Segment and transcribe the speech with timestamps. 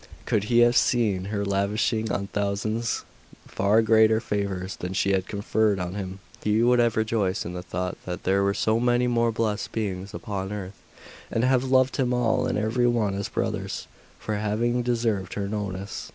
[0.25, 3.03] Could he have seen her lavishing on thousands
[3.47, 7.61] far greater favours than she had conferred on him, he would have rejoiced in the
[7.61, 10.81] thought that there were so many more blest beings upon earth,
[11.29, 13.85] and have loved them all and every one as brothers,
[14.17, 16.09] for having deserved her notice.